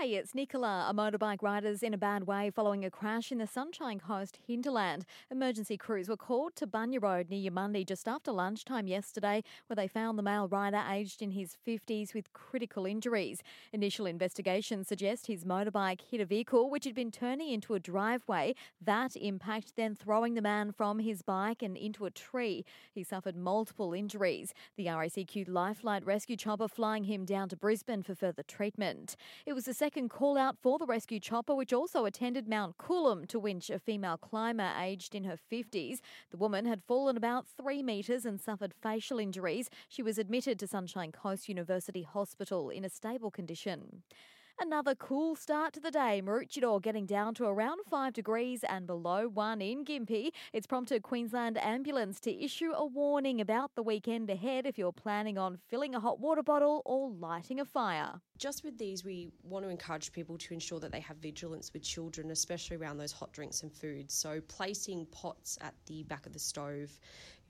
[0.00, 0.86] Hey, it's Nicola.
[0.88, 5.04] A motorbike rider's in a bad way following a crash in the Sunshine Coast hinterland.
[5.28, 9.88] Emergency crews were called to Bunya Road near Eumundi just after lunchtime yesterday, where they
[9.88, 13.42] found the male rider aged in his 50s with critical injuries.
[13.72, 18.54] Initial investigations suggest his motorbike hit a vehicle which had been turning into a driveway.
[18.80, 22.64] That impact then throwing the man from his bike and into a tree.
[22.94, 24.54] He suffered multiple injuries.
[24.76, 29.16] The RACQ LifeFlight rescue chopper flying him down to Brisbane for further treatment.
[29.44, 33.26] It was the second call out for the rescue chopper, which also attended Mount Coolum
[33.28, 36.00] to winch a female climber aged in her 50s.
[36.30, 39.70] The woman had fallen about three metres and suffered facial injuries.
[39.88, 44.02] She was admitted to Sunshine Coast University Hospital in a stable condition.
[44.60, 46.20] Another cool start to the day.
[46.20, 50.30] Maroochydore getting down to around 5 degrees and below 1 in Gympie.
[50.52, 55.38] It's prompted Queensland Ambulance to issue a warning about the weekend ahead if you're planning
[55.38, 58.20] on filling a hot water bottle or lighting a fire.
[58.36, 61.82] Just with these, we want to encourage people to ensure that they have vigilance with
[61.82, 64.12] children, especially around those hot drinks and foods.
[64.14, 66.98] So, placing pots at the back of the stove,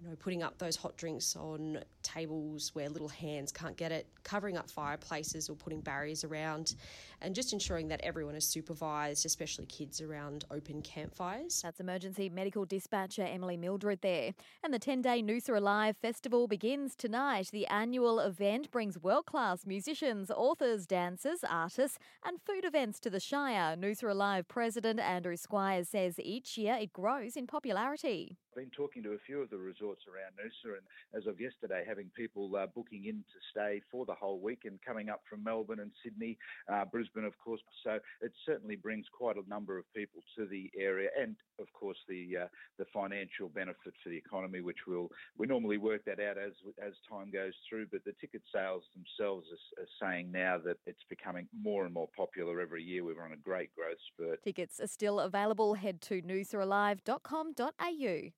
[0.00, 4.06] you know, putting up those hot drinks on tables where little hands can't get it,
[4.22, 6.76] covering up fireplaces or putting barriers around,
[7.20, 11.62] and just ensuring that everyone is supervised, especially kids around open campfires.
[11.62, 14.32] That's emergency medical dispatcher Emily Mildred there.
[14.62, 17.48] And the 10 day Noosa Alive Festival begins tonight.
[17.52, 23.20] The annual event brings world class musicians, authors, dancers, artists, and food events to the
[23.20, 23.76] Shire.
[23.76, 29.10] Noosa Alive President Andrew Squires says each year it grows in popularity been talking to
[29.10, 30.82] a few of the resorts around Noosa, and
[31.14, 34.80] as of yesterday, having people uh, booking in to stay for the whole week and
[34.84, 36.36] coming up from Melbourne and Sydney,
[36.72, 37.60] uh, Brisbane, of course.
[37.84, 41.98] So it certainly brings quite a number of people to the area, and of course
[42.08, 42.48] the uh,
[42.78, 46.52] the financial benefit for the economy, which will we normally work that out as
[46.84, 47.86] as time goes through.
[47.92, 52.08] But the ticket sales themselves are, are saying now that it's becoming more and more
[52.16, 53.04] popular every year.
[53.04, 54.42] We're on a great growth spurt.
[54.42, 55.74] Tickets are still available.
[55.74, 58.32] Head to noosaalive.com.au.